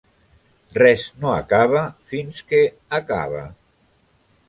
[0.77, 2.65] Res no acaba fins que
[3.03, 3.47] acaba.